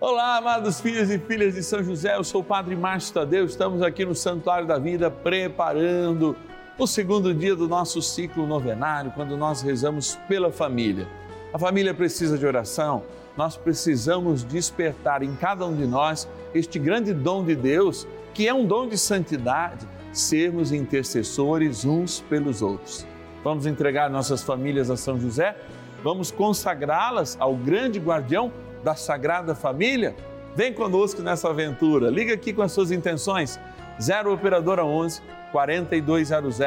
Olá, 0.00 0.38
amados 0.38 0.80
filhos 0.80 1.10
e 1.10 1.18
filhas 1.18 1.52
de 1.52 1.62
São 1.62 1.84
José, 1.84 2.16
eu 2.16 2.24
sou 2.24 2.40
o 2.40 2.44
Padre 2.44 2.74
Márcio 2.74 3.12
Tadeu, 3.12 3.44
estamos 3.44 3.82
aqui 3.82 4.02
no 4.02 4.14
Santuário 4.14 4.66
da 4.66 4.78
Vida 4.78 5.10
preparando 5.10 6.34
o 6.78 6.86
segundo 6.86 7.34
dia 7.34 7.54
do 7.54 7.68
nosso 7.68 8.00
ciclo 8.00 8.46
novenário, 8.46 9.12
quando 9.14 9.36
nós 9.36 9.60
rezamos 9.60 10.18
pela 10.26 10.50
família. 10.50 11.06
A 11.52 11.58
família 11.58 11.92
precisa 11.92 12.38
de 12.38 12.46
oração, 12.46 13.02
nós 13.36 13.58
precisamos 13.58 14.42
despertar 14.42 15.22
em 15.22 15.36
cada 15.36 15.66
um 15.66 15.76
de 15.76 15.84
nós 15.84 16.26
este 16.54 16.78
grande 16.78 17.12
dom 17.12 17.44
de 17.44 17.54
Deus, 17.54 18.08
que 18.32 18.48
é 18.48 18.54
um 18.54 18.64
dom 18.64 18.88
de 18.88 18.96
santidade, 18.96 19.86
sermos 20.14 20.72
intercessores 20.72 21.84
uns 21.84 22.22
pelos 22.22 22.62
outros. 22.62 23.06
Vamos 23.44 23.66
entregar 23.66 24.08
nossas 24.08 24.42
famílias 24.42 24.90
a 24.90 24.96
São 24.96 25.20
José? 25.20 25.54
Vamos 26.02 26.30
consagrá-las 26.30 27.36
ao 27.38 27.54
grande 27.54 27.98
guardião 27.98 28.50
da 28.82 28.94
Sagrada 28.94 29.54
Família? 29.54 30.16
Vem 30.54 30.72
conosco 30.72 31.20
nessa 31.22 31.48
aventura. 31.48 32.10
Liga 32.10 32.34
aqui 32.34 32.52
com 32.52 32.62
as 32.62 32.72
suas 32.72 32.90
intenções. 32.90 33.60
0 34.00 34.32
Operadora 34.32 34.84
11 34.84 35.22
4200 35.52 36.58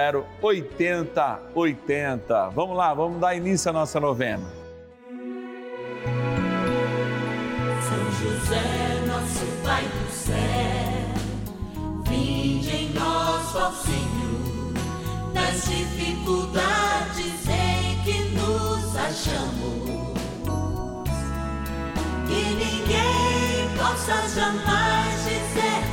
8080. 0.42 2.50
Vamos 2.50 2.78
lá, 2.78 2.94
vamos 2.94 3.20
dar 3.20 3.36
início 3.36 3.70
à 3.70 3.74
nossa 3.74 4.00
novena. 4.00 4.44
São 7.82 8.12
José, 8.12 8.62
nosso 9.08 9.46
Pai 9.64 9.84
do 9.84 10.12
céu, 10.12 10.36
vinde 12.08 12.76
em 12.76 12.94
nós, 12.94 13.56
ó 13.56 13.72
Senhor, 13.72 14.74
nas 15.34 15.66
dificuldades 15.66 17.48
em 17.48 18.00
que 18.04 18.20
nos 18.36 18.96
achamos. 18.96 20.03
Que 22.86 22.90
ninguém 22.90 23.70
possa 23.78 24.28
jamais 24.28 25.24
dizer 25.24 25.84
que 25.84 25.88
vos 25.88 25.93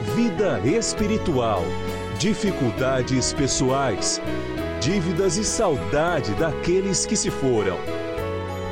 vida 0.00 0.58
espiritual, 0.66 1.62
dificuldades 2.18 3.32
pessoais 3.32 4.20
dívidas 4.80 5.36
e 5.36 5.44
saudade 5.44 6.32
daqueles 6.36 7.04
que 7.04 7.14
se 7.14 7.30
foram. 7.30 7.76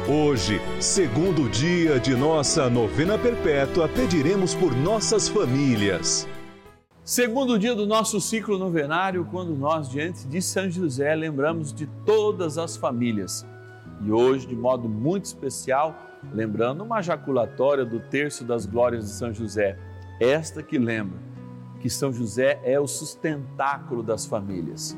Hoje, 0.08 0.58
segundo 0.80 1.50
dia 1.50 2.00
de 2.00 2.16
nossa 2.16 2.70
novena 2.70 3.18
perpétua, 3.18 3.86
pediremos 3.86 4.54
por 4.54 4.74
nossas 4.74 5.28
famílias. 5.28 6.26
Segundo 7.04 7.58
dia 7.58 7.74
do 7.74 7.86
nosso 7.86 8.18
ciclo 8.22 8.56
novenário, 8.56 9.26
quando 9.30 9.54
nós, 9.54 9.86
diante 9.90 10.26
de 10.26 10.40
São 10.40 10.70
José, 10.70 11.14
lembramos 11.14 11.74
de 11.74 11.86
todas 12.06 12.56
as 12.56 12.74
famílias. 12.74 13.46
E 14.00 14.10
hoje, 14.10 14.46
de 14.46 14.56
modo 14.56 14.88
muito 14.88 15.26
especial, 15.26 15.94
lembrando 16.32 16.82
uma 16.82 17.02
jaculatória 17.02 17.84
do 17.84 18.00
terço 18.00 18.44
das 18.44 18.64
glórias 18.64 19.04
de 19.04 19.10
São 19.10 19.34
José. 19.34 19.78
Esta 20.18 20.62
que 20.62 20.78
lembra 20.78 21.27
que 21.80 21.88
São 21.88 22.12
José 22.12 22.60
é 22.64 22.78
o 22.78 22.86
sustentáculo 22.86 24.02
das 24.02 24.26
famílias 24.26 24.96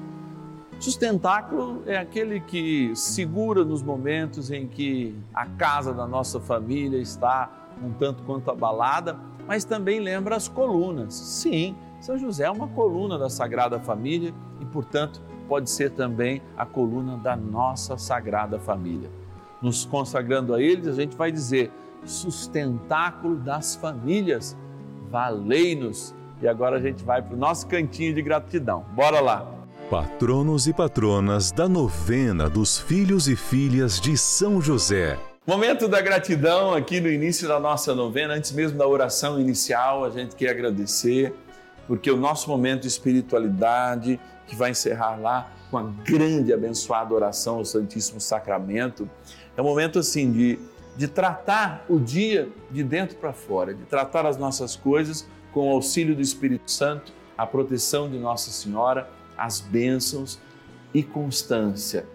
Sustentáculo 0.80 1.82
é 1.84 1.98
aquele 1.98 2.40
que 2.40 2.96
segura 2.96 3.62
nos 3.62 3.82
momentos 3.82 4.50
em 4.50 4.66
que 4.66 5.14
a 5.34 5.44
casa 5.44 5.92
da 5.92 6.06
nossa 6.06 6.40
família 6.40 6.96
está 6.96 7.50
um 7.84 7.92
tanto 7.92 8.22
quanto 8.22 8.50
abalada, 8.50 9.14
mas 9.46 9.62
também 9.62 10.00
lembra 10.00 10.36
as 10.36 10.48
colunas. 10.48 11.12
Sim, 11.12 11.76
São 12.00 12.16
José 12.16 12.44
é 12.44 12.50
uma 12.50 12.66
coluna 12.66 13.18
da 13.18 13.28
Sagrada 13.28 13.78
Família 13.78 14.32
e, 14.58 14.64
portanto, 14.64 15.20
pode 15.46 15.68
ser 15.68 15.90
também 15.90 16.40
a 16.56 16.64
coluna 16.64 17.18
da 17.18 17.36
nossa 17.36 17.98
Sagrada 17.98 18.58
Família. 18.58 19.10
Nos 19.60 19.84
consagrando 19.84 20.54
a 20.54 20.62
eles, 20.62 20.88
a 20.88 20.92
gente 20.92 21.14
vai 21.14 21.30
dizer: 21.30 21.70
sustentáculo 22.06 23.36
das 23.36 23.76
famílias, 23.76 24.56
valei-nos. 25.10 26.14
E 26.42 26.48
agora 26.48 26.76
a 26.76 26.80
gente 26.80 27.04
vai 27.04 27.20
para 27.22 27.34
o 27.34 27.38
nosso 27.38 27.66
cantinho 27.66 28.14
de 28.14 28.22
gratidão. 28.22 28.84
Bora 28.94 29.20
lá! 29.20 29.60
patronos 29.90 30.68
e 30.68 30.72
patronas 30.72 31.50
da 31.50 31.68
novena 31.68 32.48
dos 32.48 32.78
filhos 32.78 33.26
e 33.26 33.34
filhas 33.34 34.00
de 34.00 34.16
São 34.16 34.62
José. 34.62 35.18
Momento 35.44 35.88
da 35.88 36.00
gratidão 36.00 36.72
aqui 36.72 37.00
no 37.00 37.10
início 37.10 37.48
da 37.48 37.58
nossa 37.58 37.92
novena, 37.92 38.34
antes 38.34 38.52
mesmo 38.52 38.78
da 38.78 38.86
oração 38.86 39.40
inicial, 39.40 40.04
a 40.04 40.10
gente 40.10 40.36
quer 40.36 40.50
agradecer, 40.50 41.34
porque 41.88 42.08
o 42.08 42.16
nosso 42.16 42.48
momento 42.48 42.82
de 42.82 42.86
espiritualidade, 42.86 44.20
que 44.46 44.54
vai 44.54 44.70
encerrar 44.70 45.16
lá 45.16 45.50
com 45.72 45.78
a 45.78 45.82
grande 45.82 46.52
abençoada 46.52 47.12
oração 47.12 47.56
ao 47.56 47.64
Santíssimo 47.64 48.20
Sacramento, 48.20 49.10
é 49.56 49.60
um 49.60 49.64
momento 49.64 49.98
assim 49.98 50.30
de, 50.30 50.56
de 50.96 51.08
tratar 51.08 51.84
o 51.88 51.98
dia 51.98 52.48
de 52.70 52.84
dentro 52.84 53.16
para 53.16 53.32
fora, 53.32 53.74
de 53.74 53.82
tratar 53.86 54.24
as 54.24 54.36
nossas 54.36 54.76
coisas 54.76 55.26
com 55.52 55.68
o 55.68 55.72
auxílio 55.72 56.14
do 56.14 56.22
Espírito 56.22 56.70
Santo, 56.70 57.12
a 57.36 57.46
proteção 57.46 58.08
de 58.10 58.18
Nossa 58.18 58.50
Senhora 58.50 59.08
as 59.40 59.58
bênçãos 59.58 60.38
e 60.92 61.02
constância 61.02 62.06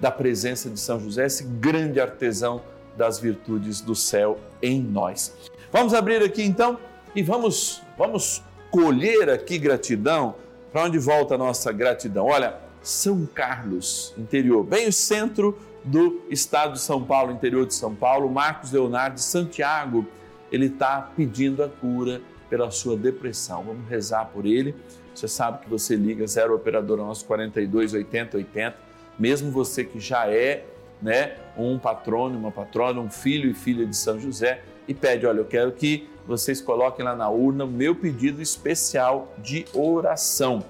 da 0.00 0.10
presença 0.10 0.70
de 0.70 0.80
São 0.80 0.98
José, 0.98 1.26
esse 1.26 1.44
grande 1.44 2.00
artesão 2.00 2.62
das 2.96 3.18
virtudes 3.18 3.82
do 3.82 3.94
céu 3.94 4.38
em 4.62 4.80
nós. 4.80 5.36
Vamos 5.70 5.92
abrir 5.92 6.22
aqui 6.22 6.42
então 6.42 6.78
e 7.14 7.22
vamos 7.22 7.82
vamos 7.98 8.42
colher 8.70 9.28
aqui 9.28 9.58
gratidão. 9.58 10.34
Para 10.72 10.84
onde 10.84 10.98
volta 10.98 11.34
a 11.34 11.38
nossa 11.38 11.70
gratidão? 11.70 12.26
Olha, 12.26 12.56
São 12.82 13.26
Carlos, 13.26 14.14
interior, 14.16 14.64
bem 14.64 14.88
o 14.88 14.92
centro 14.92 15.58
do 15.84 16.22
estado 16.30 16.74
de 16.74 16.80
São 16.80 17.02
Paulo, 17.02 17.32
interior 17.32 17.66
de 17.66 17.74
São 17.74 17.94
Paulo, 17.94 18.30
Marcos 18.30 18.70
Leonardo 18.70 19.16
de 19.16 19.22
Santiago, 19.22 20.06
ele 20.50 20.66
está 20.66 21.10
pedindo 21.16 21.62
a 21.62 21.68
cura 21.68 22.22
pela 22.50 22.70
sua 22.70 22.96
depressão. 22.96 23.64
Vamos 23.64 23.88
rezar 23.88 24.26
por 24.26 24.44
ele 24.44 24.74
você 25.20 25.28
sabe 25.28 25.64
que 25.64 25.68
você 25.68 25.96
liga 25.96 26.26
0 26.26 26.54
operadora 26.54 27.02
nosso 27.02 27.24
42 27.26 27.94
80 27.94 28.38
80, 28.38 28.76
mesmo 29.18 29.50
você 29.50 29.84
que 29.84 30.00
já 30.00 30.26
é, 30.28 30.64
né, 31.02 31.36
um 31.56 31.78
patrono, 31.78 32.38
uma 32.38 32.50
patrona, 32.50 33.00
um 33.00 33.10
filho 33.10 33.50
e 33.50 33.54
filha 33.54 33.84
de 33.86 33.96
São 33.96 34.18
José 34.18 34.62
e 34.88 34.94
pede, 34.94 35.26
olha, 35.26 35.38
eu 35.38 35.44
quero 35.44 35.72
que 35.72 36.08
vocês 36.26 36.60
coloquem 36.60 37.04
lá 37.04 37.14
na 37.14 37.28
urna 37.28 37.64
o 37.64 37.68
meu 37.68 37.94
pedido 37.94 38.40
especial 38.40 39.34
de 39.38 39.66
oração. 39.74 40.64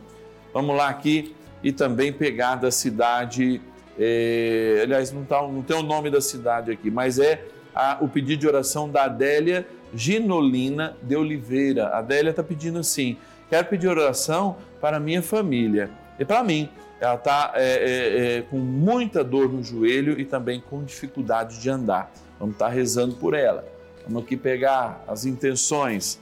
Vamos 0.53 0.77
lá 0.77 0.88
aqui 0.88 1.35
e 1.62 1.71
também 1.71 2.12
pegar 2.12 2.56
da 2.56 2.71
cidade, 2.71 3.61
é, 3.99 4.81
aliás, 4.82 5.12
não, 5.12 5.25
tá, 5.25 5.43
não 5.43 5.62
tem 5.62 5.77
o 5.77 5.82
nome 5.82 6.11
da 6.11 6.21
cidade 6.21 6.73
aqui, 6.73 6.91
mas 6.91 7.19
é 7.19 7.44
a, 7.75 7.99
o 8.00 8.09
pedido 8.09 8.41
de 8.41 8.49
oração 8.49 8.88
da 8.88 9.05
Adélia 9.05 9.67
Ginolina 9.95 10.97
de 11.03 11.17
Oliveira. 11.17 11.89
A 11.89 11.99
Adélia 11.99 12.31
está 12.31 12.43
pedindo 12.43 12.79
assim: 12.79 13.17
Quero 13.49 13.67
pedir 13.69 13.89
oração 13.89 14.57
para 14.81 14.97
a 14.99 15.01
minha 15.01 15.23
família 15.23 15.91
e 16.19 16.25
para 16.25 16.43
mim. 16.43 16.69
Ela 17.01 17.15
está 17.15 17.53
é, 17.55 17.65
é, 17.65 18.37
é, 18.39 18.43
com 18.43 18.59
muita 18.59 19.25
dor 19.25 19.51
no 19.51 19.65
joelho 19.65 20.21
e 20.21 20.25
também 20.25 20.61
com 20.61 20.85
dificuldade 20.85 21.59
de 21.59 21.71
andar. 21.71 22.13
Vamos 22.39 22.55
estar 22.55 22.67
tá 22.67 22.71
rezando 22.71 23.17
por 23.17 23.33
ela. 23.33 23.65
Vamos 24.07 24.23
aqui 24.25 24.37
pegar 24.37 25.03
as 25.09 25.25
intenções. 25.25 26.21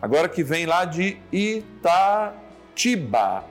Agora 0.00 0.28
que 0.28 0.44
vem 0.44 0.66
lá 0.66 0.84
de 0.84 1.16
Itatiba, 1.32 2.34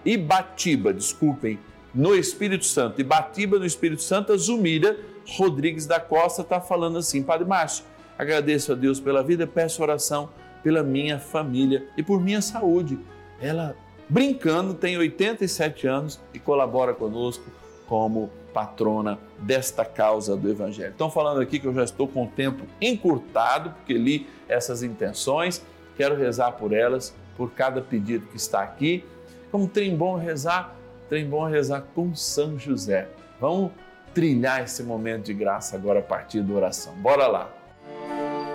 Ibatiba, 0.06 0.94
desculpem, 0.94 1.60
no 1.94 2.16
Espírito 2.16 2.66
Santo. 2.66 3.02
Ibatiba 3.02 3.60
no 3.60 3.66
Espírito 3.66 4.02
Santo, 4.02 4.38
Zumira 4.38 4.98
Rodrigues 5.38 5.86
da 5.86 6.00
Costa 6.00 6.42
está 6.42 6.60
falando 6.62 6.98
assim, 6.98 7.24
Padre 7.24 7.48
Márcio, 7.48 7.86
Agradeço 8.18 8.72
a 8.72 8.76
Deus 8.76 9.00
pela 9.00 9.24
vida, 9.24 9.48
peço 9.48 9.82
oração 9.82 10.30
pela 10.64 10.82
minha 10.82 11.20
família 11.20 11.86
e 11.98 12.04
por 12.04 12.22
minha 12.22 12.42
saúde. 12.42 12.98
Ela, 13.42 13.76
brincando, 14.08 14.74
tem 14.74 14.98
87 14.98 15.88
anos 15.88 16.20
e 16.34 16.40
colabora 16.40 16.94
conosco 16.94 17.44
como 17.88 18.30
patrona 18.54 19.20
desta 19.40 19.84
causa 19.84 20.38
do 20.38 20.50
Evangelho. 20.50 20.92
Estão 20.92 21.10
falando 21.10 21.42
aqui 21.42 21.60
que 21.60 21.68
eu 21.68 21.74
já 21.74 21.84
estou 21.84 22.08
com 22.08 22.24
o 22.24 22.28
tempo 22.28 22.66
encurtado, 22.80 23.72
porque 23.72 23.94
li 23.94 24.28
essas 24.48 24.84
intenções, 24.84 25.66
quero 25.98 26.16
rezar 26.16 26.54
por 26.54 26.72
elas, 26.72 27.14
por 27.36 27.52
cada 27.52 27.82
pedido 27.82 28.28
que 28.28 28.38
está 28.38 28.62
aqui. 28.62 29.04
Como 29.52 29.68
trem 29.68 29.96
bom 29.96 30.16
rezar, 30.16 30.76
trem 31.10 31.28
bom 31.28 31.46
rezar 31.46 31.84
com 31.94 32.16
São 32.16 32.58
José. 32.58 33.10
Vamos 33.42 33.72
trilhar 34.14 34.64
esse 34.64 34.84
momento 34.84 35.26
de 35.26 35.34
graça 35.34 35.76
agora 35.76 36.00
a 36.00 36.04
partir 36.04 36.42
da 36.42 36.54
oração. 36.54 36.94
Bora 36.96 37.28
lá! 37.28 37.63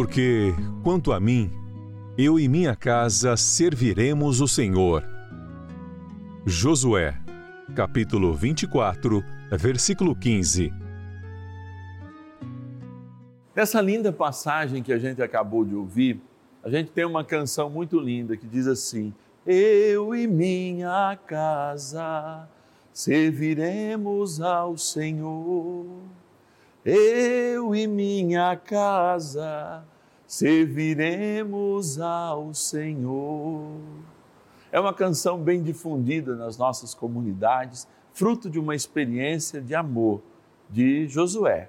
Porque, 0.00 0.54
quanto 0.82 1.12
a 1.12 1.20
mim, 1.20 1.52
eu 2.16 2.40
e 2.40 2.48
minha 2.48 2.74
casa 2.74 3.36
serviremos 3.36 4.40
o 4.40 4.48
Senhor. 4.48 5.04
Josué 6.46 7.14
capítulo 7.76 8.32
24, 8.32 9.22
versículo 9.58 10.16
15. 10.16 10.72
Nessa 13.54 13.82
linda 13.82 14.10
passagem 14.10 14.82
que 14.82 14.90
a 14.90 14.98
gente 14.98 15.22
acabou 15.22 15.66
de 15.66 15.74
ouvir, 15.74 16.18
a 16.64 16.70
gente 16.70 16.90
tem 16.90 17.04
uma 17.04 17.22
canção 17.22 17.68
muito 17.68 18.00
linda 18.00 18.38
que 18.38 18.46
diz 18.46 18.66
assim: 18.66 19.12
Eu 19.46 20.14
e 20.14 20.26
minha 20.26 21.14
casa 21.26 22.48
serviremos 22.90 24.40
ao 24.40 24.78
Senhor. 24.78 25.84
Eu 26.82 27.74
e 27.74 27.86
minha 27.86 28.56
casa 28.56 29.84
serviremos 30.30 31.98
ao 31.98 32.54
Senhor. 32.54 33.80
É 34.70 34.78
uma 34.78 34.94
canção 34.94 35.36
bem 35.36 35.60
difundida 35.60 36.36
nas 36.36 36.56
nossas 36.56 36.94
comunidades, 36.94 37.88
fruto 38.12 38.48
de 38.48 38.56
uma 38.56 38.76
experiência 38.76 39.60
de 39.60 39.74
amor 39.74 40.22
de 40.70 41.08
Josué, 41.08 41.68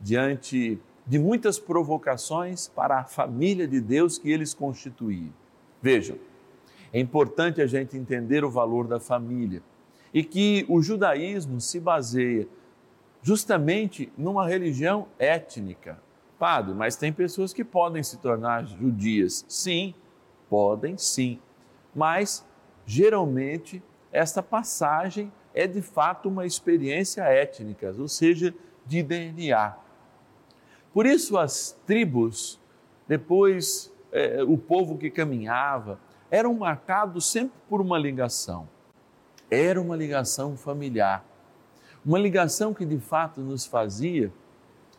diante 0.00 0.80
de 1.04 1.18
muitas 1.18 1.58
provocações 1.58 2.68
para 2.68 3.00
a 3.00 3.04
família 3.04 3.66
de 3.66 3.80
Deus 3.80 4.16
que 4.16 4.30
eles 4.30 4.54
constituíam. 4.54 5.34
Vejam, 5.82 6.18
é 6.92 7.00
importante 7.00 7.60
a 7.60 7.66
gente 7.66 7.96
entender 7.96 8.44
o 8.44 8.50
valor 8.50 8.86
da 8.86 9.00
família 9.00 9.60
e 10.14 10.22
que 10.22 10.64
o 10.68 10.80
judaísmo 10.80 11.60
se 11.60 11.80
baseia 11.80 12.46
justamente 13.24 14.12
numa 14.16 14.46
religião 14.46 15.08
étnica. 15.18 15.98
Padre, 16.38 16.74
mas 16.74 16.96
tem 16.96 17.12
pessoas 17.12 17.52
que 17.52 17.64
podem 17.64 18.02
se 18.02 18.18
tornar 18.18 18.64
judias. 18.66 19.44
Sim, 19.48 19.94
podem 20.48 20.96
sim 20.96 21.40
mas 21.98 22.46
geralmente 22.86 23.82
esta 24.12 24.40
passagem 24.40 25.32
é 25.52 25.66
de 25.66 25.82
fato 25.82 26.28
uma 26.28 26.46
experiência 26.46 27.22
étnica, 27.22 27.92
ou 27.98 28.06
seja, 28.06 28.54
de 28.86 29.02
DNA. 29.02 29.76
Por 30.92 31.04
isso 31.04 31.36
as 31.36 31.76
tribos, 31.84 32.60
depois 33.08 33.92
é, 34.12 34.44
o 34.44 34.56
povo 34.56 34.96
que 34.96 35.10
caminhava, 35.10 35.98
eram 36.30 36.54
marcados 36.54 37.26
sempre 37.26 37.58
por 37.68 37.80
uma 37.80 37.98
ligação. 37.98 38.68
Era 39.50 39.80
uma 39.80 39.96
ligação 39.96 40.56
familiar, 40.56 41.24
uma 42.06 42.18
ligação 42.18 42.72
que 42.72 42.84
de 42.84 43.00
fato 43.00 43.40
nos 43.40 43.66
fazia 43.66 44.32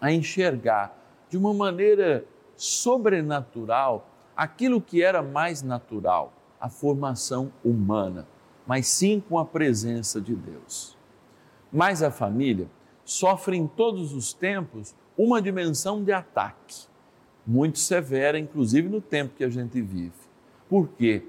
a 0.02 0.12
enxergar 0.12 0.99
de 1.30 1.38
uma 1.38 1.54
maneira 1.54 2.26
sobrenatural 2.56 4.10
aquilo 4.36 4.82
que 4.82 5.04
era 5.04 5.22
mais 5.22 5.62
natural 5.62 6.34
a 6.60 6.70
formação 6.70 7.52
humana, 7.64 8.28
mas 8.66 8.88
sim 8.88 9.22
com 9.28 9.38
a 9.38 9.46
presença 9.46 10.20
de 10.20 10.36
Deus. 10.36 10.98
Mas 11.72 12.04
a 12.04 12.12
família 12.12 12.68
sofre 13.06 13.56
em 13.58 13.68
todos 13.68 14.14
os 14.14 14.34
tempos 14.34 14.96
uma 15.18 15.42
dimensão 15.42 16.04
de 16.04 16.12
ataque, 16.12 16.88
muito 17.46 17.80
severa, 17.80 18.38
inclusive 18.38 18.88
no 18.88 19.02
tempo 19.02 19.36
que 19.36 19.44
a 19.44 19.50
gente 19.50 19.82
vive. 19.82 20.14
Por 20.70 20.88
quê? 20.90 21.26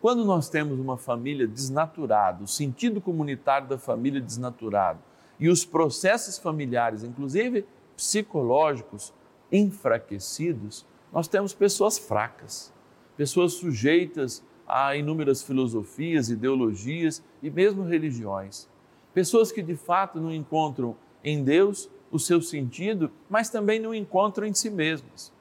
Quando 0.00 0.24
nós 0.24 0.48
temos 0.48 0.78
uma 0.78 0.96
família 0.96 1.46
desnaturada, 1.46 2.44
o 2.44 2.46
sentido 2.46 3.00
comunitário 3.00 3.66
da 3.66 3.78
família 3.78 4.20
desnaturado 4.20 5.00
e 5.38 5.48
os 5.48 5.64
processos 5.64 6.38
familiares, 6.38 7.02
inclusive 7.02 7.66
psicológicos, 7.96 9.12
enfraquecidos, 9.50 10.86
nós 11.12 11.28
temos 11.28 11.54
pessoas 11.54 11.98
fracas 11.98 12.74
pessoas 13.16 13.54
sujeitas 13.54 14.44
a 14.68 14.94
inúmeras 14.96 15.42
filosofias, 15.42 16.28
ideologias 16.28 17.22
e 17.42 17.50
mesmo 17.50 17.84
religiões. 17.84 18.68
Pessoas 19.14 19.50
que 19.50 19.62
de 19.62 19.74
fato 19.74 20.20
não 20.20 20.32
encontram 20.32 20.96
em 21.24 21.42
Deus 21.42 21.88
o 22.10 22.18
seu 22.18 22.42
sentido, 22.42 23.10
mas 23.28 23.48
também 23.48 23.80
não 23.80 23.94
encontram 23.94 24.46
em 24.46 24.52
si 24.52 24.68
mesmas. 24.68 25.32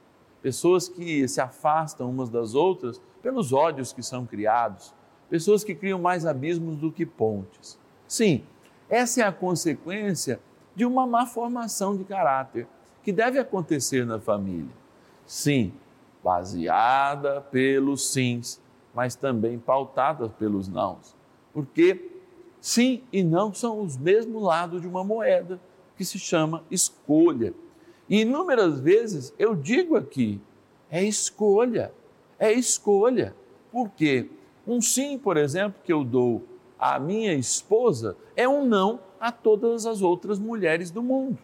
Pessoas 0.42 0.88
que 0.88 1.28
se 1.28 1.42
afastam 1.42 2.10
umas 2.10 2.30
das 2.30 2.54
outras 2.54 3.02
pelos 3.22 3.52
ódios 3.52 3.92
que 3.92 4.04
são 4.04 4.26
criados, 4.26 4.94
pessoas 5.30 5.64
que 5.64 5.76
criam 5.76 6.00
mais 6.00 6.26
abismos 6.26 6.78
do 6.78 6.92
que 6.92 7.06
pontes. 7.06 7.80
Sim, 8.08 8.44
essa 8.88 9.22
é 9.22 9.24
a 9.24 9.32
consequência 9.32 10.40
de 10.76 10.86
uma 10.86 11.08
má 11.08 11.26
formação 11.26 11.98
de 11.98 12.04
caráter 12.04 12.68
que 13.06 13.14
deve 13.14 13.38
acontecer 13.38 14.04
na 14.04 14.20
família. 14.20 14.74
Sim, 15.28 15.72
baseada 16.24 17.40
pelos 17.40 18.12
sims, 18.12 18.60
mas 18.96 19.16
também 19.16 19.60
pautada 19.60 20.28
pelos 20.28 20.68
nãos. 20.68 21.16
Porque 21.54 22.10
sim 22.60 23.04
e 23.14 23.24
não 23.24 23.54
são 23.54 23.80
os 23.80 23.96
mesmos 23.96 24.42
lados 24.42 24.82
de 24.82 24.88
uma 24.88 25.04
moeda 25.04 25.60
que 25.96 26.04
se 26.04 26.18
chama 26.18 26.64
escolha. 26.72 27.54
E 28.10 28.22
inúmeras 28.22 28.80
vezes 28.80 29.32
eu 29.38 29.56
digo 29.56 29.96
aqui, 29.96 30.42
é 30.90 31.04
escolha, 31.04 31.94
é 32.40 32.52
escolha. 32.52 33.36
Por 33.72 33.90
quê? 33.90 34.32
Um 34.66 34.82
sim, 34.82 35.16
por 35.16 35.38
exemplo, 35.38 35.80
que 35.84 35.94
eu 35.94 36.04
dou 36.04 36.42
à 36.80 37.00
minha 37.00 37.36
esposa 37.36 38.18
é 38.36 38.50
um 38.50 38.66
não 38.66 39.00
a 39.20 39.32
todas 39.32 39.86
as 39.86 40.02
outras 40.02 40.40
mulheres 40.40 40.90
do 40.90 41.04
mundo. 41.04 41.38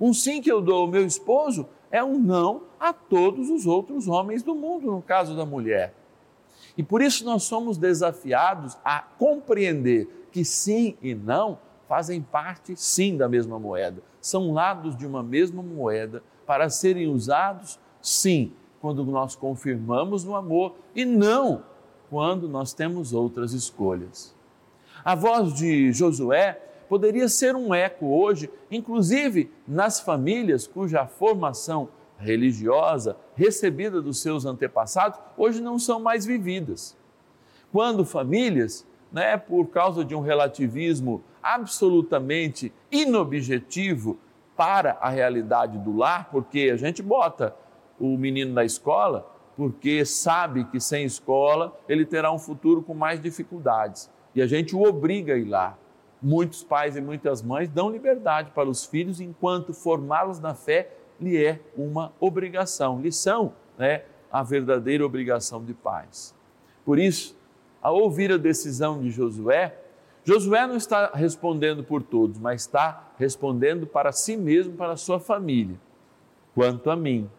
Um 0.00 0.12
sim 0.12 0.40
que 0.40 0.50
eu 0.50 0.60
dou 0.60 0.82
ao 0.82 0.88
meu 0.88 1.06
esposo 1.06 1.66
é 1.90 2.02
um 2.02 2.18
não 2.18 2.62
a 2.78 2.92
todos 2.92 3.48
os 3.48 3.66
outros 3.66 4.08
homens 4.08 4.42
do 4.42 4.54
mundo, 4.54 4.90
no 4.90 5.02
caso 5.02 5.34
da 5.34 5.46
mulher. 5.46 5.94
E 6.76 6.82
por 6.82 7.00
isso 7.00 7.24
nós 7.24 7.44
somos 7.44 7.78
desafiados 7.78 8.76
a 8.84 9.00
compreender 9.00 10.28
que 10.30 10.44
sim 10.44 10.96
e 11.02 11.14
não 11.14 11.58
fazem 11.88 12.20
parte, 12.20 12.76
sim, 12.76 13.16
da 13.16 13.28
mesma 13.28 13.58
moeda. 13.58 14.02
São 14.20 14.52
lados 14.52 14.96
de 14.96 15.06
uma 15.06 15.22
mesma 15.22 15.62
moeda 15.62 16.22
para 16.44 16.68
serem 16.68 17.06
usados, 17.06 17.78
sim, 18.02 18.52
quando 18.80 19.04
nós 19.04 19.34
confirmamos 19.34 20.24
no 20.24 20.36
amor 20.36 20.74
e 20.94 21.04
não 21.04 21.62
quando 22.10 22.48
nós 22.48 22.72
temos 22.72 23.12
outras 23.12 23.52
escolhas. 23.52 24.34
A 25.04 25.14
voz 25.14 25.54
de 25.54 25.92
Josué 25.92 26.60
poderia 26.88 27.28
ser 27.28 27.54
um 27.54 27.74
eco 27.74 28.06
hoje, 28.06 28.50
inclusive 28.70 29.50
nas 29.66 30.00
famílias 30.00 30.66
cuja 30.66 31.06
formação 31.06 31.88
religiosa 32.18 33.16
recebida 33.34 34.00
dos 34.00 34.20
seus 34.22 34.46
antepassados 34.46 35.18
hoje 35.36 35.60
não 35.60 35.78
são 35.78 36.00
mais 36.00 36.24
vividas. 36.24 36.96
Quando 37.70 38.04
famílias, 38.04 38.86
né, 39.12 39.36
por 39.36 39.66
causa 39.66 40.04
de 40.04 40.14
um 40.14 40.20
relativismo 40.20 41.22
absolutamente 41.42 42.72
inobjetivo 42.90 44.18
para 44.56 44.96
a 45.00 45.10
realidade 45.10 45.78
do 45.78 45.94
lar, 45.94 46.30
porque 46.30 46.70
a 46.72 46.76
gente 46.76 47.02
bota 47.02 47.54
o 48.00 48.16
menino 48.16 48.52
na 48.54 48.64
escola 48.64 49.36
porque 49.56 50.04
sabe 50.04 50.64
que 50.66 50.78
sem 50.78 51.04
escola 51.04 51.74
ele 51.88 52.04
terá 52.04 52.30
um 52.30 52.38
futuro 52.38 52.82
com 52.82 52.94
mais 52.94 53.20
dificuldades. 53.20 54.10
E 54.34 54.42
a 54.42 54.46
gente 54.46 54.76
o 54.76 54.82
obriga 54.82 55.32
a 55.32 55.38
ir 55.38 55.46
lá. 55.46 55.78
Muitos 56.26 56.64
pais 56.64 56.96
e 56.96 57.00
muitas 57.00 57.40
mães 57.40 57.68
dão 57.68 57.88
liberdade 57.88 58.50
para 58.50 58.68
os 58.68 58.84
filhos 58.84 59.20
enquanto 59.20 59.72
formá-los 59.72 60.40
na 60.40 60.54
fé 60.54 60.90
lhe 61.20 61.40
é 61.40 61.60
uma 61.76 62.12
obrigação, 62.18 63.00
lição, 63.00 63.52
né? 63.78 64.02
A 64.28 64.42
verdadeira 64.42 65.06
obrigação 65.06 65.64
de 65.64 65.72
pais. 65.72 66.34
Por 66.84 66.98
isso, 66.98 67.38
ao 67.80 67.94
ouvir 67.94 68.32
a 68.32 68.36
decisão 68.36 69.00
de 69.00 69.08
Josué, 69.08 69.78
Josué 70.24 70.66
não 70.66 70.76
está 70.76 71.12
respondendo 71.14 71.84
por 71.84 72.02
todos, 72.02 72.40
mas 72.40 72.62
está 72.62 73.12
respondendo 73.16 73.86
para 73.86 74.10
si 74.10 74.36
mesmo, 74.36 74.72
para 74.76 74.94
a 74.94 74.96
sua 74.96 75.20
família. 75.20 75.76
Quanto 76.56 76.90
a 76.90 76.96
mim, 76.96 77.30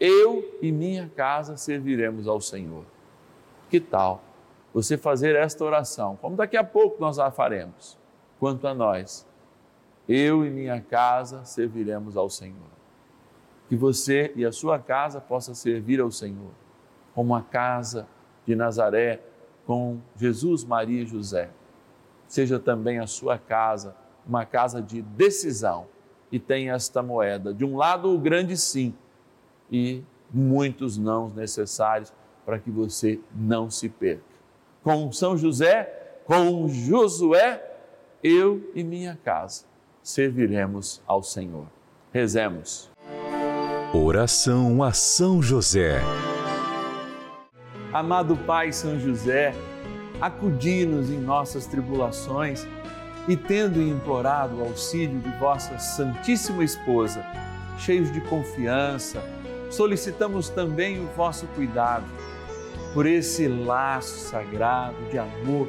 eu 0.00 0.58
e 0.60 0.72
minha 0.72 1.08
casa 1.14 1.56
serviremos 1.56 2.26
ao 2.26 2.40
Senhor. 2.40 2.84
Que 3.70 3.78
tal 3.78 4.24
você 4.74 4.98
fazer 4.98 5.36
esta 5.36 5.64
oração? 5.64 6.16
Como 6.20 6.34
daqui 6.34 6.56
a 6.56 6.64
pouco 6.64 7.00
nós 7.00 7.20
a 7.20 7.30
faremos. 7.30 7.97
Quanto 8.38 8.66
a 8.66 8.74
nós, 8.74 9.26
eu 10.08 10.44
e 10.44 10.50
minha 10.50 10.80
casa 10.80 11.44
serviremos 11.44 12.16
ao 12.16 12.30
Senhor. 12.30 12.78
Que 13.68 13.76
você 13.76 14.32
e 14.34 14.44
a 14.44 14.52
sua 14.52 14.78
casa 14.78 15.20
possa 15.20 15.54
servir 15.54 16.00
ao 16.00 16.10
Senhor, 16.10 16.52
como 17.14 17.34
a 17.34 17.42
casa 17.42 18.06
de 18.46 18.56
Nazaré 18.56 19.20
com 19.66 19.98
Jesus, 20.16 20.64
Maria 20.64 21.02
e 21.02 21.06
José 21.06 21.50
seja 22.28 22.58
também 22.58 22.98
a 22.98 23.06
sua 23.06 23.38
casa 23.38 23.96
uma 24.26 24.44
casa 24.44 24.82
de 24.82 25.00
decisão 25.00 25.86
e 26.30 26.38
tenha 26.38 26.74
esta 26.74 27.02
moeda. 27.02 27.54
De 27.54 27.64
um 27.64 27.76
lado, 27.76 28.14
o 28.14 28.18
grande 28.18 28.56
sim 28.56 28.94
e 29.72 30.04
muitos 30.30 30.98
não 30.98 31.30
necessários 31.30 32.12
para 32.44 32.58
que 32.58 32.70
você 32.70 33.18
não 33.34 33.70
se 33.70 33.88
perca. 33.88 34.22
Com 34.84 35.10
São 35.10 35.36
José, 35.36 36.20
com 36.26 36.68
Josué, 36.68 37.67
eu 38.22 38.60
e 38.74 38.82
minha 38.82 39.16
casa 39.24 39.64
serviremos 40.02 41.00
ao 41.06 41.22
Senhor. 41.22 41.66
Rezemos. 42.12 42.90
Oração 43.94 44.82
a 44.82 44.92
São 44.92 45.40
José. 45.40 46.00
Amado 47.92 48.36
Pai 48.36 48.72
São 48.72 48.98
José, 48.98 49.54
acudi-nos 50.20 51.10
em 51.10 51.18
nossas 51.18 51.66
tribulações 51.66 52.66
e, 53.28 53.36
tendo 53.36 53.80
implorado 53.80 54.56
o 54.56 54.64
auxílio 54.64 55.20
de 55.20 55.30
vossa 55.38 55.78
Santíssima 55.78 56.64
Esposa, 56.64 57.24
cheios 57.78 58.12
de 58.12 58.20
confiança, 58.22 59.22
solicitamos 59.70 60.48
também 60.48 61.00
o 61.00 61.06
vosso 61.08 61.46
cuidado 61.48 62.06
por 62.92 63.06
esse 63.06 63.46
laço 63.46 64.18
sagrado 64.18 64.96
de 65.10 65.18
amor 65.18 65.68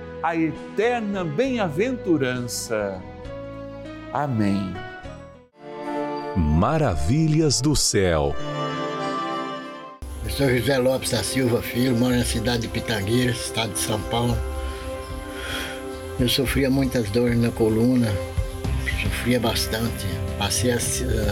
a 0.23 0.35
eterna 0.35 1.23
bem-aventurança. 1.23 3.01
Amém. 4.13 4.73
Maravilhas 6.35 7.59
do 7.59 7.75
céu. 7.75 8.35
Eu 10.23 10.29
sou 10.29 10.49
José 10.55 10.77
Lopes 10.77 11.09
da 11.09 11.23
Silva 11.23 11.61
Filho, 11.61 11.95
moro 11.95 12.15
na 12.15 12.23
cidade 12.23 12.61
de 12.63 12.67
Pitangueiras, 12.67 13.37
estado 13.37 13.73
de 13.73 13.79
São 13.79 13.99
Paulo 14.03 14.37
Eu 16.19 16.29
sofria 16.29 16.69
muitas 16.69 17.09
dores 17.09 17.37
na 17.37 17.49
coluna, 17.51 18.07
sofria 19.01 19.39
bastante. 19.39 20.05
Passei 20.37 20.71
a 20.71 20.77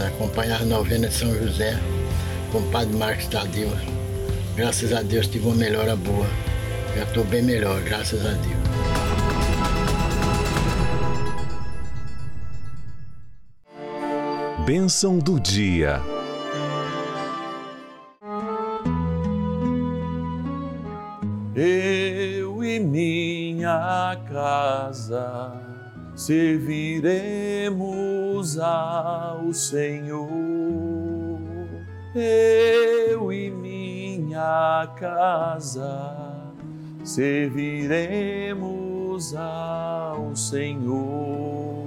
acompanhar 0.08 0.62
a 0.62 0.64
novena 0.64 1.08
de 1.08 1.14
São 1.14 1.32
José 1.34 1.78
com 2.50 2.58
o 2.58 2.70
Padre 2.70 2.96
Marcos 2.96 3.26
Tadeu. 3.26 3.70
Graças 4.56 4.92
a 4.92 5.00
Deus 5.02 5.28
tive 5.28 5.46
uma 5.46 5.54
melhora 5.54 5.94
boa. 5.94 6.26
Já 6.96 7.04
estou 7.04 7.24
bem 7.24 7.42
melhor, 7.42 7.80
graças 7.82 8.26
a 8.26 8.32
Deus. 8.32 8.59
Bênção 14.72 15.18
do 15.18 15.40
dia. 15.40 16.00
Eu 21.56 22.62
e 22.62 22.78
minha 22.78 24.16
casa 24.30 25.60
serviremos 26.14 27.50
ao 28.60 29.52
Senhor. 29.52 30.30
Eu 32.14 33.32
e 33.32 33.50
minha 33.50 34.88
casa 34.96 36.46
serviremos 37.02 38.54
ao 39.34 40.36
Senhor. 40.36 41.79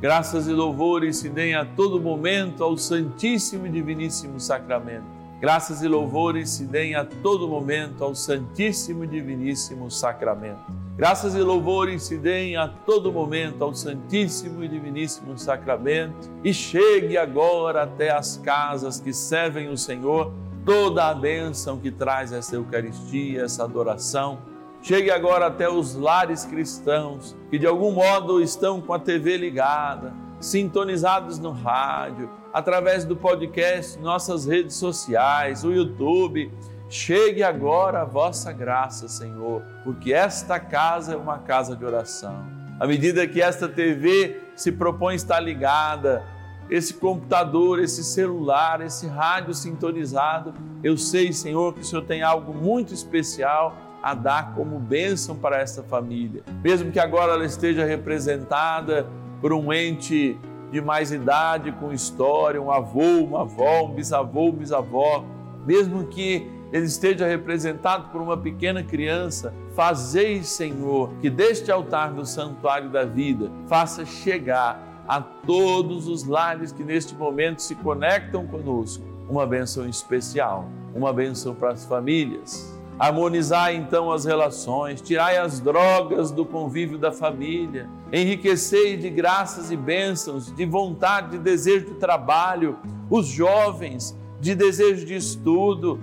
Graças 0.00 0.48
e 0.48 0.52
louvores 0.52 1.18
se 1.18 1.28
deem 1.28 1.54
a 1.54 1.62
todo 1.62 2.00
momento 2.00 2.64
ao 2.64 2.74
Santíssimo 2.74 3.66
e 3.66 3.70
Diviníssimo 3.70 4.40
Sacramento. 4.40 5.04
Graças 5.38 5.82
e 5.82 5.88
louvores 5.88 6.48
se 6.48 6.64
deem 6.64 6.94
a 6.94 7.04
todo 7.04 7.46
momento 7.46 8.02
ao 8.02 8.14
Santíssimo 8.14 9.04
e 9.04 9.06
Diviníssimo 9.06 9.90
Sacramento. 9.90 10.72
Graças 10.96 11.34
e 11.34 11.42
louvores 11.42 12.04
se 12.04 12.16
deem 12.16 12.56
a 12.56 12.66
todo 12.66 13.12
momento 13.12 13.62
ao 13.62 13.74
Santíssimo 13.74 14.64
e 14.64 14.68
Diviníssimo 14.68 15.38
Sacramento. 15.38 16.30
E 16.42 16.54
chegue 16.54 17.18
agora 17.18 17.82
até 17.82 18.10
as 18.10 18.38
casas 18.38 18.98
que 18.98 19.12
servem 19.12 19.68
o 19.68 19.76
Senhor 19.76 20.32
toda 20.64 21.08
a 21.08 21.14
bênção 21.14 21.78
que 21.78 21.90
traz 21.90 22.32
essa 22.32 22.56
Eucaristia, 22.56 23.42
essa 23.42 23.64
adoração. 23.64 24.38
Chegue 24.82 25.10
agora 25.10 25.46
até 25.46 25.68
os 25.68 25.94
lares 25.94 26.44
cristãos 26.46 27.36
que 27.50 27.58
de 27.58 27.66
algum 27.66 27.92
modo 27.92 28.40
estão 28.40 28.80
com 28.80 28.94
a 28.94 28.98
TV 28.98 29.36
ligada, 29.36 30.14
sintonizados 30.40 31.38
no 31.38 31.50
rádio, 31.50 32.30
através 32.52 33.04
do 33.04 33.14
podcast, 33.14 33.98
nossas 33.98 34.46
redes 34.46 34.76
sociais, 34.76 35.64
o 35.64 35.72
YouTube. 35.72 36.50
Chegue 36.88 37.42
agora 37.42 38.00
a 38.02 38.04
vossa 38.04 38.52
graça, 38.52 39.06
Senhor, 39.06 39.62
porque 39.84 40.14
esta 40.14 40.58
casa 40.58 41.12
é 41.12 41.16
uma 41.16 41.38
casa 41.38 41.76
de 41.76 41.84
oração. 41.84 42.42
À 42.80 42.86
medida 42.86 43.28
que 43.28 43.42
esta 43.42 43.68
TV 43.68 44.40
se 44.56 44.72
propõe 44.72 45.14
estar 45.14 45.40
ligada, 45.40 46.24
esse 46.70 46.94
computador, 46.94 47.80
esse 47.80 48.02
celular, 48.02 48.80
esse 48.80 49.06
rádio 49.06 49.52
sintonizado, 49.52 50.54
eu 50.82 50.96
sei, 50.96 51.32
Senhor, 51.32 51.74
que 51.74 51.80
o 51.80 51.84
Senhor 51.84 52.02
tem 52.02 52.22
algo 52.22 52.54
muito 52.54 52.94
especial 52.94 53.89
a 54.02 54.14
dar 54.14 54.54
como 54.54 54.78
bênção 54.78 55.36
para 55.36 55.58
esta 55.58 55.82
família. 55.82 56.42
Mesmo 56.62 56.90
que 56.90 56.98
agora 56.98 57.32
ela 57.32 57.44
esteja 57.44 57.84
representada 57.84 59.06
por 59.40 59.52
um 59.52 59.72
ente 59.72 60.38
de 60.70 60.80
mais 60.80 61.10
idade, 61.10 61.72
com 61.72 61.92
história, 61.92 62.60
um 62.60 62.70
avô, 62.70 63.24
uma 63.24 63.42
avó, 63.42 63.84
um 63.84 63.94
bisavô, 63.94 64.48
um 64.48 64.52
bisavó, 64.52 65.24
mesmo 65.66 66.04
que 66.06 66.48
ele 66.72 66.86
esteja 66.86 67.26
representado 67.26 68.10
por 68.10 68.20
uma 68.20 68.36
pequena 68.36 68.82
criança, 68.82 69.52
fazei, 69.74 70.42
Senhor, 70.44 71.10
que 71.20 71.28
deste 71.28 71.72
altar 71.72 72.12
do 72.12 72.24
santuário 72.24 72.88
da 72.88 73.04
vida 73.04 73.50
faça 73.66 74.04
chegar 74.04 75.04
a 75.08 75.20
todos 75.20 76.06
os 76.06 76.24
lares 76.24 76.70
que 76.70 76.84
neste 76.84 77.16
momento 77.16 77.60
se 77.60 77.74
conectam 77.74 78.46
conosco 78.46 79.04
uma 79.28 79.44
bênção 79.44 79.88
especial, 79.88 80.68
uma 80.94 81.12
bênção 81.12 81.54
para 81.54 81.70
as 81.70 81.84
famílias 81.84 82.79
Harmonizai 83.00 83.76
então 83.76 84.12
as 84.12 84.26
relações, 84.26 85.00
tirai 85.00 85.38
as 85.38 85.58
drogas 85.58 86.30
do 86.30 86.44
convívio 86.44 86.98
da 86.98 87.10
família, 87.10 87.88
enriquecei 88.12 88.94
de 88.98 89.08
graças 89.08 89.70
e 89.70 89.76
bênçãos, 89.76 90.54
de 90.54 90.66
vontade, 90.66 91.30
de 91.30 91.38
desejo 91.38 91.86
de 91.86 91.94
trabalho, 91.94 92.78
os 93.08 93.26
jovens, 93.26 94.14
de 94.38 94.54
desejo 94.54 95.06
de 95.06 95.14
estudo, 95.14 95.98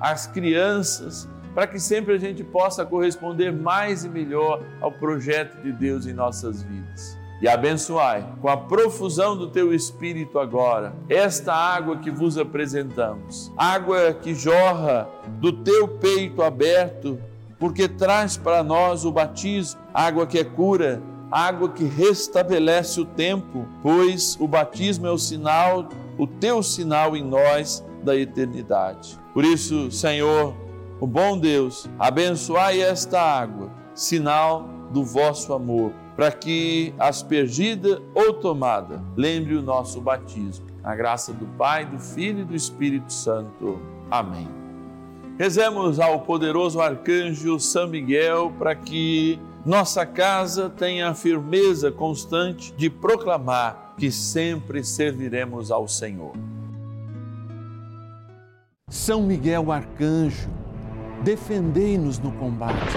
as 0.00 0.26
crianças, 0.26 1.28
para 1.54 1.66
que 1.66 1.78
sempre 1.78 2.14
a 2.14 2.18
gente 2.18 2.42
possa 2.42 2.82
corresponder 2.86 3.52
mais 3.52 4.06
e 4.06 4.08
melhor 4.08 4.62
ao 4.80 4.90
projeto 4.90 5.62
de 5.62 5.70
Deus 5.70 6.06
em 6.06 6.14
nossas 6.14 6.62
vidas 6.62 7.17
e 7.40 7.48
abençoai 7.48 8.26
com 8.40 8.48
a 8.48 8.56
profusão 8.56 9.36
do 9.36 9.48
teu 9.48 9.72
Espírito 9.72 10.38
agora 10.38 10.94
esta 11.08 11.54
água 11.54 11.98
que 11.98 12.10
vos 12.10 12.36
apresentamos, 12.36 13.52
água 13.56 14.12
que 14.12 14.34
jorra 14.34 15.08
do 15.40 15.52
teu 15.52 15.86
peito 15.88 16.42
aberto, 16.42 17.18
porque 17.58 17.88
traz 17.88 18.36
para 18.36 18.62
nós 18.62 19.04
o 19.04 19.12
batismo, 19.12 19.80
água 19.92 20.26
que 20.26 20.38
é 20.38 20.44
cura, 20.44 21.02
água 21.30 21.68
que 21.68 21.84
restabelece 21.84 23.00
o 23.00 23.04
tempo, 23.04 23.66
pois 23.82 24.36
o 24.40 24.48
batismo 24.48 25.06
é 25.06 25.10
o 25.10 25.18
sinal, 25.18 25.88
o 26.16 26.26
teu 26.26 26.62
sinal 26.62 27.16
em 27.16 27.22
nós 27.22 27.84
da 28.02 28.16
eternidade. 28.16 29.18
Por 29.34 29.44
isso, 29.44 29.90
Senhor, 29.90 30.54
o 31.00 31.06
bom 31.06 31.38
Deus, 31.38 31.88
abençoai 31.98 32.80
esta 32.80 33.20
água, 33.20 33.70
sinal 33.94 34.68
do 34.90 35.04
vosso 35.04 35.52
amor 35.52 35.92
para 36.18 36.32
que, 36.32 36.92
aspergida 36.98 38.02
ou 38.12 38.34
tomada, 38.34 39.00
lembre 39.16 39.54
o 39.54 39.62
nosso 39.62 40.00
batismo. 40.00 40.66
A 40.82 40.92
graça 40.92 41.32
do 41.32 41.46
Pai, 41.46 41.86
do 41.86 41.96
Filho 41.96 42.40
e 42.40 42.44
do 42.44 42.56
Espírito 42.56 43.12
Santo. 43.12 43.80
Amém. 44.10 44.48
Rezemos 45.38 46.00
ao 46.00 46.22
poderoso 46.22 46.80
arcanjo 46.80 47.60
São 47.60 47.86
Miguel 47.86 48.52
para 48.58 48.74
que 48.74 49.38
nossa 49.64 50.04
casa 50.04 50.68
tenha 50.68 51.10
a 51.10 51.14
firmeza 51.14 51.92
constante 51.92 52.72
de 52.72 52.90
proclamar 52.90 53.94
que 53.96 54.10
sempre 54.10 54.82
serviremos 54.82 55.70
ao 55.70 55.86
Senhor. 55.86 56.32
São 58.90 59.22
Miguel 59.22 59.70
arcanjo, 59.70 60.50
defendei-nos 61.22 62.18
no 62.18 62.32
combate 62.32 62.96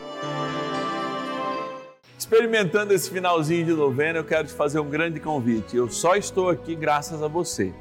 Experimentando 2.31 2.93
esse 2.93 3.11
finalzinho 3.11 3.65
de 3.65 3.73
novena, 3.73 4.19
eu 4.19 4.23
quero 4.23 4.47
te 4.47 4.53
fazer 4.53 4.79
um 4.79 4.89
grande 4.89 5.19
convite. 5.19 5.75
Eu 5.75 5.89
só 5.89 6.15
estou 6.15 6.49
aqui 6.49 6.75
graças 6.75 7.21
a 7.21 7.27
você, 7.27 7.73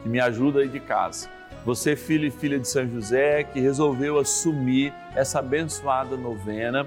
que 0.00 0.08
me 0.08 0.20
ajuda 0.20 0.60
aí 0.60 0.68
de 0.68 0.78
casa. 0.78 1.28
Você, 1.64 1.96
filho 1.96 2.24
e 2.24 2.30
filha 2.30 2.56
de 2.56 2.68
São 2.68 2.88
José, 2.88 3.42
que 3.42 3.58
resolveu 3.58 4.16
assumir 4.16 4.94
essa 5.16 5.40
abençoada 5.40 6.16
novena. 6.16 6.86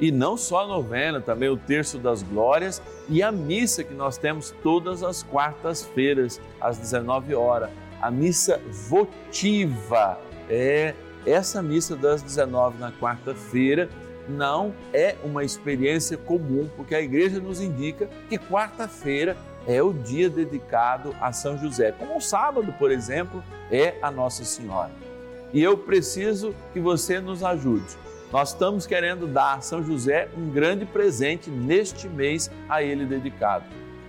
E 0.00 0.10
não 0.10 0.36
só 0.36 0.64
a 0.64 0.66
novena, 0.66 1.20
também 1.20 1.48
o 1.48 1.56
Terço 1.56 1.98
das 1.98 2.24
Glórias 2.24 2.82
e 3.08 3.22
a 3.22 3.30
missa 3.30 3.84
que 3.84 3.94
nós 3.94 4.18
temos 4.18 4.52
todas 4.60 5.04
as 5.04 5.22
quartas-feiras, 5.22 6.40
às 6.60 6.78
19 6.78 7.32
horas. 7.32 7.70
A 8.02 8.10
missa 8.10 8.60
votiva 8.88 10.18
é 10.50 10.94
essa 11.24 11.62
missa 11.62 11.94
das 11.94 12.22
19 12.22 12.80
na 12.80 12.90
quarta-feira 12.90 13.88
não 14.28 14.74
é 14.92 15.16
uma 15.22 15.44
experiência 15.44 16.16
comum, 16.16 16.68
porque 16.76 16.94
a 16.94 17.00
igreja 17.00 17.40
nos 17.40 17.60
indica 17.60 18.08
que 18.28 18.38
quarta-feira 18.38 19.36
é 19.66 19.82
o 19.82 19.92
dia 19.92 20.30
dedicado 20.30 21.14
a 21.20 21.32
São 21.32 21.58
José, 21.58 21.92
como 21.92 22.16
o 22.16 22.20
sábado, 22.20 22.72
por 22.78 22.90
exemplo, 22.90 23.42
é 23.70 23.96
a 24.00 24.10
Nossa 24.10 24.44
Senhora. 24.44 24.92
E 25.52 25.62
eu 25.62 25.76
preciso 25.76 26.54
que 26.72 26.80
você 26.80 27.20
nos 27.20 27.42
ajude. 27.42 27.96
Nós 28.32 28.50
estamos 28.50 28.86
querendo 28.86 29.26
dar 29.26 29.54
a 29.54 29.60
São 29.60 29.82
José 29.82 30.28
um 30.36 30.50
grande 30.50 30.84
presente 30.84 31.50
neste 31.50 32.08
mês 32.08 32.50
a 32.68 32.82
ele 32.82 33.04
dedicado. 33.04 33.64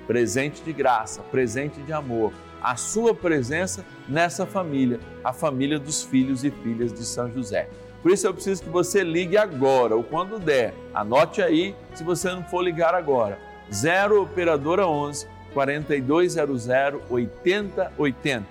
Presente 0.05 0.61
de 0.63 0.73
graça, 0.73 1.21
presente 1.21 1.81
de 1.81 1.93
amor, 1.93 2.33
a 2.61 2.75
sua 2.75 3.13
presença 3.13 3.85
nessa 4.07 4.45
família, 4.45 4.99
a 5.23 5.31
família 5.31 5.79
dos 5.79 6.03
filhos 6.03 6.43
e 6.43 6.51
filhas 6.51 6.91
de 6.91 7.05
São 7.05 7.31
José. 7.31 7.69
Por 8.01 8.11
isso 8.11 8.27
eu 8.27 8.33
preciso 8.33 8.63
que 8.63 8.69
você 8.69 9.03
ligue 9.03 9.37
agora, 9.37 9.95
ou 9.95 10.03
quando 10.03 10.39
der. 10.39 10.73
Anote 10.93 11.41
aí, 11.41 11.75
se 11.93 12.03
você 12.03 12.29
não 12.29 12.43
for 12.43 12.61
ligar 12.61 12.93
agora. 12.93 13.39
0 13.73 14.23
Operadora 14.23 14.87
11 14.87 15.27
4200 15.53 16.67
8080. 17.09 18.45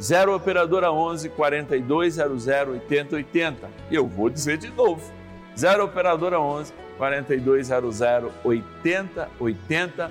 0 0.00 0.34
Operadora 0.34 0.92
11 0.92 1.28
4200 1.30 2.46
8080. 2.48 3.70
Eu 3.90 4.06
vou 4.06 4.28
dizer 4.28 4.58
de 4.58 4.70
novo. 4.70 5.02
0 5.56 5.84
Operadora 5.84 6.40
11 6.40 6.72
4200 6.98 8.02
8080 8.44 10.10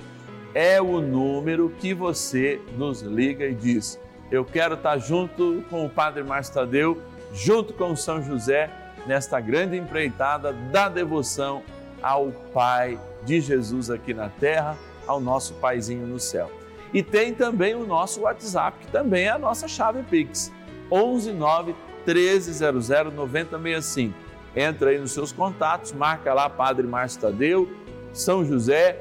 é 0.54 0.80
o 0.80 1.00
número 1.00 1.68
que 1.80 1.92
você 1.92 2.60
nos 2.76 3.02
liga 3.02 3.44
e 3.44 3.54
diz: 3.54 4.00
Eu 4.30 4.44
quero 4.44 4.74
estar 4.74 4.96
junto 4.98 5.64
com 5.68 5.84
o 5.84 5.90
Padre 5.90 6.22
Márcio 6.22 6.54
Tadeu, 6.54 7.02
junto 7.34 7.74
com 7.74 7.94
São 7.96 8.22
José, 8.22 8.70
nesta 9.06 9.40
grande 9.40 9.76
empreitada 9.76 10.52
da 10.52 10.88
devoção 10.88 11.62
ao 12.00 12.30
Pai 12.52 12.98
de 13.24 13.40
Jesus 13.40 13.90
aqui 13.90 14.14
na 14.14 14.28
terra, 14.28 14.78
ao 15.06 15.20
nosso 15.20 15.54
Paizinho 15.54 16.06
no 16.06 16.20
céu. 16.20 16.50
E 16.92 17.02
tem 17.02 17.34
também 17.34 17.74
o 17.74 17.84
nosso 17.84 18.20
WhatsApp, 18.20 18.78
que 18.78 18.86
também 18.92 19.24
é 19.24 19.30
a 19.30 19.38
nossa 19.38 19.66
chave 19.66 20.02
Pix, 20.04 20.52
11 20.90 21.32
9 21.32 21.74
1300 22.06 22.88
9065. 23.12 24.14
Entra 24.54 24.90
aí 24.90 24.98
nos 24.98 25.10
seus 25.10 25.32
contatos, 25.32 25.92
marca 25.92 26.32
lá 26.32 26.48
Padre 26.48 26.86
Márcio 26.86 27.20
Tadeu, 27.20 27.68
São 28.12 28.44
José, 28.44 28.96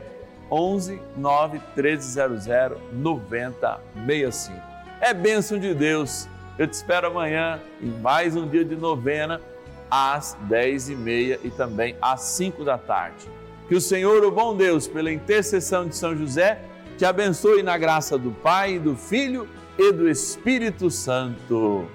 11 0.49 0.99
9 1.15 1.61
1300 1.75 2.47
9065. 2.91 4.59
É 4.99 5.13
bênção 5.13 5.59
de 5.59 5.75
Deus. 5.75 6.27
Eu 6.57 6.67
te 6.67 6.73
espero 6.73 7.07
amanhã 7.07 7.59
em 7.81 7.89
mais 7.89 8.35
um 8.35 8.47
dia 8.47 8.63
de 8.63 8.75
novena, 8.75 9.41
às 9.89 10.37
10 10.41 10.89
e 10.89 10.95
meia 10.95 11.39
e 11.43 11.49
também 11.49 11.95
às 12.01 12.21
5 12.21 12.63
da 12.63 12.77
tarde. 12.77 13.27
Que 13.67 13.75
o 13.75 13.81
Senhor, 13.81 14.23
o 14.23 14.31
bom 14.31 14.55
Deus, 14.55 14.87
pela 14.87 15.11
intercessão 15.11 15.87
de 15.87 15.95
São 15.95 16.15
José, 16.15 16.61
te 16.97 17.05
abençoe 17.05 17.63
na 17.63 17.75
graça 17.77 18.17
do 18.17 18.31
Pai, 18.31 18.77
do 18.77 18.95
Filho 18.95 19.47
e 19.79 19.91
do 19.91 20.07
Espírito 20.07 20.91
Santo. 20.91 21.87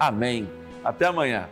Amém. 0.00 0.48
Até 0.82 1.06
amanhã. 1.06 1.48